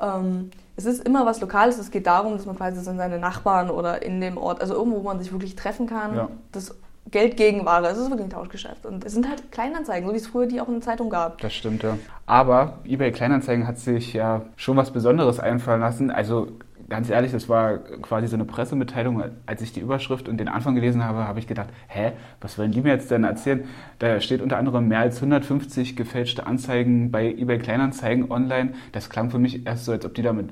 Ähm, 0.00 0.50
es 0.76 0.86
ist 0.86 1.06
immer 1.06 1.26
was 1.26 1.40
Lokales. 1.40 1.78
Es 1.78 1.90
geht 1.90 2.06
darum, 2.06 2.32
dass 2.32 2.46
man 2.46 2.56
quasi 2.56 2.80
seine 2.80 3.18
Nachbarn 3.18 3.70
oder 3.70 4.02
in 4.02 4.20
dem 4.20 4.38
Ort, 4.38 4.60
also 4.60 4.74
irgendwo, 4.74 4.98
wo 4.98 5.02
man 5.02 5.18
sich 5.18 5.30
wirklich 5.30 5.54
treffen 5.54 5.86
kann, 5.86 6.16
ja. 6.16 6.28
das 6.52 6.74
Geld 7.10 7.36
gegen 7.36 7.66
Ware. 7.66 7.88
Es 7.88 7.98
ist 7.98 8.08
wirklich 8.08 8.26
ein 8.26 8.30
Tauschgeschäft. 8.30 8.86
Und 8.86 9.04
es 9.04 9.12
sind 9.12 9.28
halt 9.28 9.52
Kleinanzeigen, 9.52 10.08
so 10.08 10.14
wie 10.14 10.18
es 10.18 10.26
früher 10.26 10.46
die 10.46 10.60
auch 10.60 10.68
in 10.68 10.74
der 10.74 10.82
Zeitung 10.82 11.10
gab. 11.10 11.38
Das 11.38 11.52
stimmt, 11.52 11.82
ja. 11.82 11.98
Aber 12.26 12.78
eBay 12.84 13.12
Kleinanzeigen 13.12 13.66
hat 13.66 13.78
sich 13.78 14.12
ja 14.12 14.42
schon 14.56 14.76
was 14.76 14.90
Besonderes 14.90 15.38
einfallen 15.38 15.80
lassen. 15.80 16.10
Also 16.10 16.48
ganz 16.90 17.08
ehrlich, 17.08 17.32
das 17.32 17.48
war 17.48 17.78
quasi 17.78 18.26
so 18.26 18.34
eine 18.34 18.44
Pressemitteilung. 18.44 19.22
Als 19.46 19.62
ich 19.62 19.72
die 19.72 19.80
Überschrift 19.80 20.28
und 20.28 20.36
den 20.38 20.48
Anfang 20.48 20.74
gelesen 20.74 21.04
habe, 21.04 21.26
habe 21.26 21.38
ich 21.38 21.46
gedacht, 21.46 21.70
hä, 21.88 22.12
was 22.40 22.58
wollen 22.58 22.72
die 22.72 22.82
mir 22.82 22.90
jetzt 22.90 23.10
denn 23.10 23.24
erzählen? 23.24 23.64
Da 23.98 24.20
steht 24.20 24.42
unter 24.42 24.58
anderem 24.58 24.88
mehr 24.88 24.98
als 24.98 25.16
150 25.16 25.96
gefälschte 25.96 26.46
Anzeigen 26.46 27.10
bei 27.10 27.30
eBay 27.30 27.58
Kleinanzeigen 27.58 28.30
online. 28.30 28.74
Das 28.92 29.08
klang 29.08 29.30
für 29.30 29.38
mich 29.38 29.64
erst 29.66 29.86
so, 29.86 29.92
als 29.92 30.04
ob 30.04 30.14
die 30.14 30.22
damit 30.22 30.50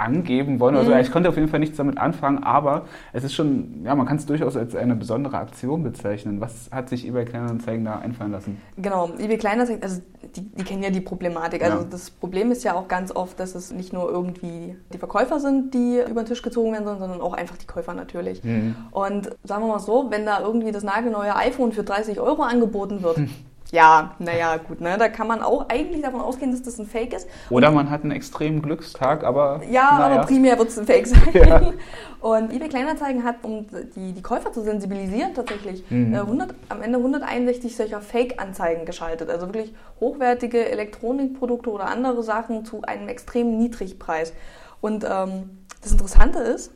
angeben 0.00 0.60
wollen. 0.60 0.76
Also 0.76 0.92
mhm. 0.92 1.00
ich 1.00 1.10
konnte 1.12 1.28
auf 1.28 1.36
jeden 1.36 1.48
Fall 1.48 1.60
nichts 1.60 1.76
damit 1.76 1.98
anfangen, 1.98 2.42
aber 2.42 2.86
es 3.12 3.22
ist 3.22 3.34
schon, 3.34 3.82
ja, 3.84 3.94
man 3.94 4.06
kann 4.06 4.16
es 4.16 4.26
durchaus 4.26 4.56
als 4.56 4.74
eine 4.74 4.96
besondere 4.96 5.36
Aktion 5.36 5.82
bezeichnen. 5.82 6.40
Was 6.40 6.70
hat 6.72 6.88
sich 6.88 7.06
eBay 7.06 7.24
Kleinanzeigen 7.24 7.84
da 7.84 7.98
einfallen 7.98 8.32
lassen? 8.32 8.60
Genau, 8.76 9.10
eBay 9.18 9.36
Kleinanzeigen, 9.36 9.82
also 9.82 10.00
die, 10.34 10.42
die 10.42 10.64
kennen 10.64 10.82
ja 10.82 10.90
die 10.90 11.00
Problematik. 11.00 11.62
Also 11.62 11.78
ja. 11.78 11.84
das 11.88 12.10
Problem 12.10 12.50
ist 12.50 12.64
ja 12.64 12.74
auch 12.74 12.88
ganz 12.88 13.14
oft, 13.14 13.38
dass 13.38 13.54
es 13.54 13.72
nicht 13.72 13.92
nur 13.92 14.10
irgendwie 14.10 14.76
die 14.92 14.98
Verkäufer 14.98 15.38
sind, 15.38 15.74
die 15.74 16.00
über 16.08 16.22
den 16.22 16.26
Tisch 16.26 16.42
gezogen 16.42 16.72
werden, 16.72 16.86
sondern 16.86 17.20
auch 17.20 17.34
einfach 17.34 17.56
die 17.58 17.66
Käufer 17.66 17.94
natürlich. 17.94 18.42
Mhm. 18.42 18.76
Und 18.90 19.30
sagen 19.44 19.64
wir 19.64 19.68
mal 19.68 19.78
so, 19.80 20.06
wenn 20.10 20.24
da 20.24 20.40
irgendwie 20.40 20.72
das 20.72 20.82
nagelneue 20.82 21.36
iPhone 21.36 21.72
für 21.72 21.84
30 21.84 22.20
Euro 22.20 22.42
angeboten 22.42 23.02
wird, 23.02 23.18
hm 23.18 23.28
ja, 23.72 24.14
naja, 24.18 24.56
gut, 24.56 24.80
ne? 24.80 24.96
Da 24.98 25.08
kann 25.08 25.26
man 25.26 25.42
auch 25.42 25.68
eigentlich 25.68 26.02
davon 26.02 26.20
ausgehen, 26.20 26.50
dass 26.50 26.62
das 26.62 26.78
ein 26.78 26.86
Fake 26.86 27.12
ist. 27.12 27.28
Oder 27.50 27.68
und, 27.68 27.74
man 27.74 27.90
hat 27.90 28.02
einen 28.02 28.12
extremen 28.12 28.62
Glückstag, 28.62 29.22
aber. 29.22 29.60
Ja, 29.70 29.98
naja. 29.98 30.16
aber 30.16 30.26
primär 30.26 30.58
wird 30.58 30.68
es 30.68 30.78
ein 30.78 30.86
Fake 30.86 31.06
sein. 31.06 31.20
Ja. 31.32 31.72
Und 32.20 32.52
eBay 32.52 32.68
Kleinanzeigen 32.68 33.24
hat, 33.24 33.36
um 33.42 33.66
die, 33.96 34.12
die 34.12 34.22
Käufer 34.22 34.52
zu 34.52 34.60
sensibilisieren, 34.60 35.32
tatsächlich 35.32 35.90
mhm. 35.90 36.14
100, 36.14 36.50
äh, 36.50 36.54
am 36.68 36.82
Ende 36.82 36.98
161 36.98 37.74
solcher 37.74 38.02
Fake-Anzeigen 38.02 38.84
geschaltet. 38.84 39.30
Also 39.30 39.46
wirklich 39.46 39.74
hochwertige 40.00 40.68
Elektronikprodukte 40.68 41.70
oder 41.70 41.86
andere 41.86 42.22
Sachen 42.22 42.66
zu 42.66 42.82
einem 42.82 43.08
extrem 43.08 43.56
Niedrigpreis. 43.56 44.34
Und 44.82 45.04
ähm, 45.04 45.64
das 45.80 45.92
Interessante 45.92 46.40
ist, 46.40 46.72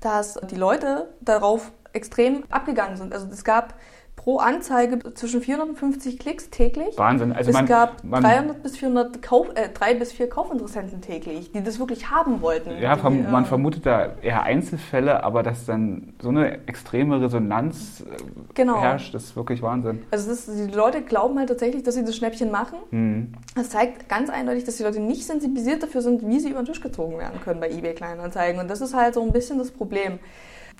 dass 0.00 0.34
die 0.50 0.56
Leute 0.56 1.08
darauf 1.20 1.70
extrem 1.92 2.44
abgegangen 2.50 2.96
sind. 2.96 3.12
Also 3.12 3.28
es 3.30 3.44
gab 3.44 3.74
pro 4.20 4.36
Anzeige 4.36 5.14
zwischen 5.14 5.40
450 5.40 6.18
Klicks 6.18 6.50
täglich. 6.50 6.98
Wahnsinn. 6.98 7.32
Also 7.32 7.48
es 7.48 7.54
man, 7.54 7.64
gab 7.64 8.04
man, 8.04 8.22
300 8.22 8.62
bis 8.62 8.76
400 8.76 9.22
Kauf, 9.22 9.48
äh, 9.54 9.70
drei 9.72 9.94
bis 9.94 10.12
vier 10.12 10.28
Kaufinteressenten 10.28 11.00
täglich, 11.00 11.52
die 11.52 11.62
das 11.62 11.78
wirklich 11.78 12.10
haben 12.10 12.42
wollten. 12.42 12.78
Ja, 12.78 12.96
die, 12.96 13.02
man, 13.02 13.30
man 13.30 13.46
vermutet 13.46 13.86
da 13.86 14.12
eher 14.20 14.42
Einzelfälle, 14.42 15.24
aber 15.24 15.42
dass 15.42 15.64
dann 15.64 16.12
so 16.20 16.28
eine 16.28 16.68
extreme 16.68 17.18
Resonanz 17.22 18.02
äh, 18.02 18.22
genau. 18.52 18.82
herrscht, 18.82 19.14
das 19.14 19.24
ist 19.24 19.36
wirklich 19.36 19.62
Wahnsinn. 19.62 20.02
Also 20.10 20.28
das, 20.28 20.44
die 20.44 20.70
Leute 20.70 21.00
glauben 21.00 21.38
halt 21.38 21.48
tatsächlich, 21.48 21.82
dass 21.82 21.94
sie 21.94 22.04
das 22.04 22.14
Schnäppchen 22.14 22.50
machen. 22.50 22.78
Mhm. 22.90 23.32
Das 23.54 23.70
zeigt 23.70 24.10
ganz 24.10 24.28
eindeutig, 24.28 24.64
dass 24.64 24.76
die 24.76 24.82
Leute 24.82 25.00
nicht 25.00 25.24
sensibilisiert 25.24 25.82
dafür 25.82 26.02
sind, 26.02 26.28
wie 26.28 26.40
sie 26.40 26.50
über 26.50 26.60
den 26.60 26.66
Tisch 26.66 26.82
gezogen 26.82 27.18
werden 27.18 27.40
können 27.40 27.58
bei 27.58 27.70
eBay 27.70 27.94
Kleinanzeigen. 27.94 28.60
Und 28.60 28.68
das 28.68 28.82
ist 28.82 28.92
halt 28.92 29.14
so 29.14 29.22
ein 29.22 29.32
bisschen 29.32 29.56
das 29.56 29.70
Problem 29.70 30.18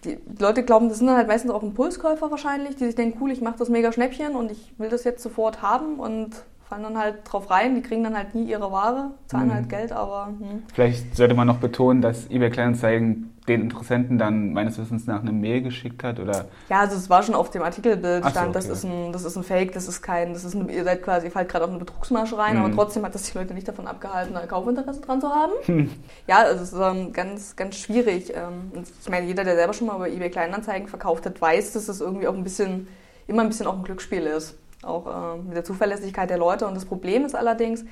die 0.04 0.19
Leute 0.38 0.62
glauben, 0.62 0.88
das 0.88 0.99
sind 0.99 1.11
halt 1.11 1.28
meistens 1.28 1.50
auch 1.50 1.62
Impulskäufer 1.62 2.30
wahrscheinlich, 2.30 2.76
die 2.76 2.87
sich 2.87 2.95
denken, 2.95 3.19
cool, 3.21 3.30
ich 3.30 3.40
mache 3.40 3.59
das 3.59 3.69
mega 3.69 3.92
Schnäppchen 3.92 4.35
und 4.35 4.50
ich 4.50 4.73
will 4.78 4.88
das 4.88 5.04
jetzt 5.04 5.23
sofort 5.23 5.62
haben 5.62 5.99
und 5.99 6.45
fallen 6.70 6.84
dann 6.84 6.98
halt 6.98 7.16
drauf 7.24 7.50
rein. 7.50 7.74
Die 7.74 7.82
kriegen 7.82 8.04
dann 8.04 8.16
halt 8.16 8.34
nie 8.34 8.44
ihre 8.44 8.70
Ware, 8.70 9.10
zahlen 9.26 9.48
mhm. 9.48 9.54
halt 9.54 9.68
Geld, 9.68 9.92
aber. 9.92 10.26
Hm. 10.26 10.62
Vielleicht 10.72 11.16
sollte 11.16 11.34
man 11.34 11.46
noch 11.46 11.58
betonen, 11.58 12.00
dass 12.00 12.30
eBay 12.30 12.48
Kleinanzeigen 12.50 13.34
den 13.48 13.62
Interessenten 13.62 14.18
dann 14.18 14.52
meines 14.52 14.78
Wissens 14.78 15.06
nach 15.08 15.20
eine 15.20 15.32
Mail 15.32 15.62
geschickt 15.62 16.04
hat, 16.04 16.20
oder? 16.20 16.46
Ja, 16.68 16.80
also 16.80 16.94
es 16.94 17.10
war 17.10 17.24
schon 17.24 17.34
auf 17.34 17.50
dem 17.50 17.62
Artikelbild 17.62 18.24
stand, 18.24 18.34
so, 18.34 18.40
okay. 18.40 18.52
das, 18.52 18.68
ist 18.68 18.84
ein, 18.84 19.12
das 19.12 19.24
ist 19.24 19.36
ein 19.36 19.42
Fake, 19.42 19.72
das 19.72 19.88
ist 19.88 20.02
kein, 20.02 20.32
das 20.32 20.44
ist 20.44 20.54
eine, 20.54 20.70
ihr 20.70 20.84
seid 20.84 21.02
quasi, 21.02 21.26
ihr 21.26 21.32
fallt 21.32 21.48
gerade 21.48 21.64
auf 21.64 21.70
eine 21.70 21.80
Betrugsmasche 21.80 22.38
rein, 22.38 22.58
mhm. 22.58 22.64
aber 22.64 22.74
trotzdem 22.74 23.04
hat 23.04 23.14
das 23.14 23.22
die 23.24 23.36
Leute 23.36 23.52
nicht 23.54 23.66
davon 23.66 23.88
abgehalten, 23.88 24.36
ein 24.36 24.46
Kaufinteresse 24.46 25.00
dran 25.00 25.20
zu 25.20 25.28
haben. 25.28 25.52
Hm. 25.70 25.90
Ja, 26.26 26.38
also 26.38 26.62
es 26.62 26.72
ist 26.72 26.80
ähm, 26.80 27.12
ganz, 27.12 27.54
ganz 27.54 27.76
schwierig. 27.76 28.32
Ähm, 28.34 28.84
ich 29.00 29.08
meine, 29.08 29.26
jeder, 29.26 29.44
der 29.44 29.56
selber 29.56 29.72
schon 29.72 29.86
mal 29.86 29.96
über 29.96 30.08
eBay 30.08 30.30
Kleinanzeigen 30.30 30.88
verkauft 30.88 31.26
hat, 31.26 31.40
weiß, 31.40 31.72
dass 31.72 31.88
es 31.88 32.00
irgendwie 32.00 32.26
auch 32.26 32.34
ein 32.34 32.42
bisschen, 32.42 32.88
immer 33.26 33.42
ein 33.42 33.48
bisschen 33.48 33.66
auch 33.66 33.76
ein 33.76 33.84
Glücksspiel 33.84 34.22
ist 34.22 34.60
auch 34.82 35.06
äh, 35.06 35.38
mit 35.38 35.56
der 35.56 35.64
Zuverlässigkeit 35.64 36.30
der 36.30 36.38
Leute. 36.38 36.66
Und 36.66 36.75
das 36.75 36.84
Problem 36.84 37.25
ist 37.25 37.34
allerdings, 37.34 37.84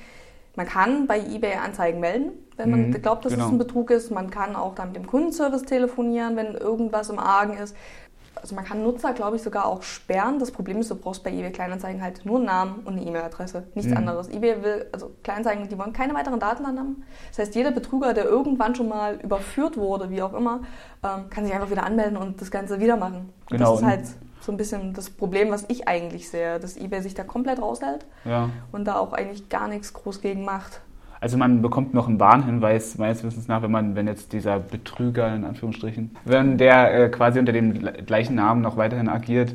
man 0.55 0.67
kann 0.67 1.07
bei 1.07 1.19
eBay 1.19 1.55
Anzeigen 1.55 1.99
melden, 1.99 2.31
wenn 2.57 2.69
man 2.69 2.89
mhm, 2.89 3.01
glaubt, 3.01 3.23
dass 3.25 3.33
genau. 3.33 3.45
es 3.45 3.51
ein 3.51 3.57
Betrug 3.57 3.91
ist. 3.91 4.11
Man 4.11 4.29
kann 4.29 4.55
auch 4.55 4.75
dann 4.75 4.89
mit 4.89 4.97
dem 4.97 5.07
Kundenservice 5.07 5.63
telefonieren, 5.63 6.35
wenn 6.35 6.55
irgendwas 6.55 7.09
im 7.09 7.19
Argen 7.19 7.57
ist. 7.57 7.75
Also 8.41 8.55
man 8.55 8.63
kann 8.63 8.83
Nutzer, 8.83 9.13
glaube 9.13 9.35
ich, 9.35 9.41
sogar 9.41 9.65
auch 9.65 9.83
sperren. 9.83 10.39
Das 10.39 10.51
Problem 10.51 10.79
ist, 10.79 10.89
du 10.89 10.95
brauchst 10.95 11.23
bei 11.23 11.31
eBay 11.31 11.51
Kleinanzeigen 11.51 12.01
halt 12.01 12.25
nur 12.25 12.37
einen 12.37 12.45
Namen 12.45 12.79
und 12.85 12.93
eine 12.93 13.05
E-Mail-Adresse, 13.05 13.63
nichts 13.75 13.91
mhm. 13.91 13.97
anderes. 13.97 14.29
eBay 14.29 14.63
will, 14.63 14.85
also 14.91 15.11
Kleinanzeigen, 15.23 15.67
die 15.67 15.77
wollen 15.77 15.93
keine 15.93 16.13
weiteren 16.13 16.39
Daten 16.39 16.63
dann 16.63 16.79
haben. 16.79 17.03
Das 17.29 17.39
heißt, 17.39 17.55
jeder 17.55 17.71
Betrüger, 17.71 18.13
der 18.13 18.25
irgendwann 18.25 18.75
schon 18.75 18.87
mal 18.87 19.15
überführt 19.21 19.77
wurde, 19.77 20.09
wie 20.09 20.21
auch 20.21 20.33
immer, 20.33 20.61
ähm, 21.03 21.29
kann 21.29 21.45
sich 21.45 21.53
einfach 21.53 21.69
wieder 21.69 21.83
anmelden 21.83 22.17
und 22.17 22.41
das 22.41 22.49
Ganze 22.49 22.79
wieder 22.79 22.97
machen. 22.97 23.33
Genau. 23.49 23.71
Das 23.71 23.81
ist 23.81 23.85
halt 23.85 24.03
so 24.41 24.51
ein 24.51 24.57
bisschen 24.57 24.93
das 24.93 25.09
Problem, 25.09 25.51
was 25.51 25.65
ich 25.67 25.87
eigentlich 25.87 26.29
sehe, 26.29 26.59
dass 26.59 26.77
eBay 26.77 27.01
sich 27.01 27.13
da 27.13 27.23
komplett 27.23 27.61
raushält 27.61 28.05
ja. 28.25 28.49
und 28.71 28.85
da 28.85 28.97
auch 28.97 29.13
eigentlich 29.13 29.49
gar 29.49 29.67
nichts 29.67 29.93
groß 29.93 30.21
gegen 30.21 30.45
macht. 30.45 30.81
Also 31.21 31.37
man 31.37 31.61
bekommt 31.61 31.93
noch 31.93 32.07
einen 32.07 32.19
Warnhinweis 32.19 32.97
meines 32.97 33.23
Wissens 33.23 33.47
nach, 33.47 33.61
wenn 33.61 33.71
man, 33.71 33.95
wenn 33.95 34.07
jetzt 34.07 34.31
dieser 34.31 34.59
Betrüger 34.59 35.33
in 35.35 35.43
Anführungsstrichen, 35.43 36.15
wenn 36.23 36.57
der 36.57 36.93
äh, 36.93 37.09
quasi 37.09 37.39
unter 37.39 37.51
dem 37.51 37.73
gleichen 38.05 38.35
Namen 38.35 38.61
noch 38.61 38.77
weiterhin 38.77 39.09
agiert 39.09 39.53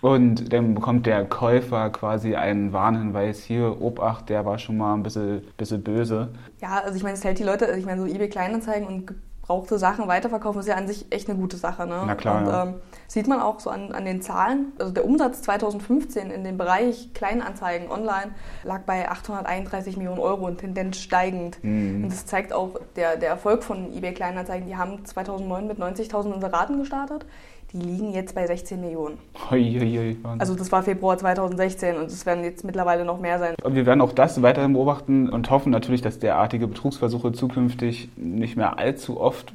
und 0.00 0.52
dann 0.52 0.74
bekommt 0.74 1.06
der 1.06 1.24
Käufer 1.26 1.90
quasi 1.90 2.34
einen 2.34 2.72
Warnhinweis, 2.72 3.44
hier, 3.44 3.80
Obacht, 3.82 4.30
der 4.30 4.46
war 4.46 4.58
schon 4.58 4.78
mal 4.78 4.94
ein 4.94 5.02
bisschen, 5.02 5.42
bisschen 5.58 5.82
böse. 5.82 6.30
Ja, 6.60 6.80
also 6.82 6.96
ich 6.96 7.02
meine, 7.02 7.14
es 7.14 7.24
hält 7.24 7.38
die 7.38 7.44
Leute, 7.44 7.66
also 7.66 7.78
ich 7.78 7.84
meine, 7.84 8.00
so 8.00 8.06
eBay 8.06 8.28
Kleinanzeigen 8.28 8.88
und 8.88 9.14
gebrauchte 9.42 9.78
Sachen 9.78 10.08
weiterverkaufen, 10.08 10.60
ist 10.60 10.68
ja 10.68 10.76
an 10.76 10.86
sich 10.86 11.06
echt 11.10 11.28
eine 11.28 11.38
gute 11.38 11.56
Sache. 11.56 11.86
Ne? 11.86 12.02
Na 12.06 12.14
klar. 12.14 12.38
Und 12.38 12.46
ja. 12.46 12.62
ähm, 12.64 12.74
sieht 13.08 13.26
man 13.26 13.40
auch 13.40 13.60
so 13.60 13.70
an, 13.70 13.92
an 13.92 14.04
den 14.04 14.22
Zahlen. 14.22 14.72
Also 14.78 14.92
der 14.92 15.04
Umsatz 15.04 15.42
2015 15.42 16.30
in 16.30 16.44
dem 16.44 16.56
Bereich 16.56 17.12
Kleinanzeigen 17.12 17.90
online 17.90 18.32
lag 18.62 18.82
bei 18.82 19.10
831 19.10 19.96
Millionen 19.96 20.20
Euro 20.20 20.46
und 20.46 20.58
Tendenz 20.58 20.98
steigend. 20.98 21.62
Mhm. 21.62 22.04
Und 22.04 22.12
das 22.12 22.24
zeigt 22.24 22.52
auch 22.52 22.80
der, 22.96 23.16
der 23.16 23.30
Erfolg 23.30 23.64
von 23.64 23.92
eBay 23.92 24.14
Kleinanzeigen. 24.14 24.66
Die 24.66 24.76
haben 24.76 25.04
2009 25.04 25.66
mit 25.66 25.78
90.000 25.78 26.34
Inseraten 26.34 26.78
gestartet. 26.78 27.26
Die 27.72 27.78
liegen 27.78 28.12
jetzt 28.12 28.34
bei 28.34 28.46
16 28.46 28.80
Millionen. 28.80 29.16
Hoi, 29.50 30.16
also 30.38 30.54
das 30.54 30.70
war 30.70 30.82
Februar 30.82 31.16
2016 31.16 31.96
und 31.96 32.06
es 32.06 32.26
werden 32.26 32.44
jetzt 32.44 32.64
mittlerweile 32.64 33.04
noch 33.04 33.18
mehr 33.18 33.38
sein. 33.38 33.54
Und 33.62 33.74
wir 33.74 33.86
werden 33.86 34.02
auch 34.02 34.12
das 34.12 34.42
weiterhin 34.42 34.74
beobachten 34.74 35.30
und 35.30 35.50
hoffen 35.50 35.70
natürlich, 35.70 36.02
dass 36.02 36.18
derartige 36.18 36.66
Betrugsversuche 36.66 37.32
zukünftig 37.32 38.10
nicht 38.16 38.56
mehr 38.56 38.78
allzu 38.78 39.18
oft 39.18 39.54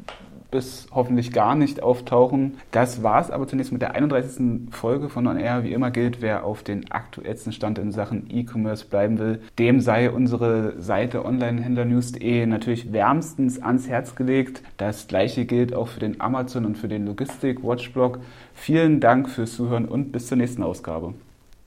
bis 0.51 0.87
hoffentlich 0.91 1.31
gar 1.31 1.55
nicht 1.55 1.83
auftauchen. 1.83 2.57
Das 2.71 3.03
war 3.03 3.21
es 3.21 3.31
aber 3.31 3.47
zunächst 3.47 3.71
mit 3.71 3.81
der 3.81 3.95
31. 3.95 4.71
Folge 4.71 5.09
von 5.09 5.27
On 5.27 5.37
Air. 5.37 5.63
Wie 5.63 5.73
immer 5.73 5.91
gilt, 5.91 6.21
wer 6.21 6.45
auf 6.45 6.63
den 6.63 6.91
aktuellsten 6.91 7.51
Stand 7.51 7.79
in 7.79 7.91
Sachen 7.91 8.27
E-Commerce 8.29 8.85
bleiben 8.85 9.19
will, 9.19 9.41
dem 9.59 9.81
sei 9.81 10.09
unsere 10.11 10.81
Seite 10.81 11.25
onlinehändlernews.de 11.25 12.45
natürlich 12.45 12.93
wärmstens 12.93 13.61
ans 13.61 13.87
Herz 13.87 14.15
gelegt. 14.15 14.63
Das 14.77 15.07
gleiche 15.07 15.45
gilt 15.45 15.73
auch 15.73 15.87
für 15.87 15.99
den 15.99 16.21
Amazon 16.21 16.65
und 16.65 16.77
für 16.77 16.87
den 16.87 17.05
Logistik 17.05 17.63
Watchblog. 17.63 18.19
Vielen 18.53 18.99
Dank 18.99 19.29
fürs 19.29 19.55
Zuhören 19.55 19.85
und 19.85 20.11
bis 20.11 20.27
zur 20.27 20.37
nächsten 20.37 20.63
Ausgabe. 20.63 21.13